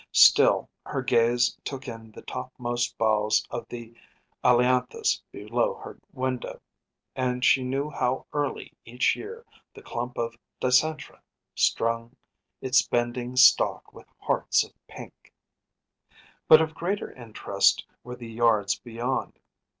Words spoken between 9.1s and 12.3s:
year the clump of dicentra strung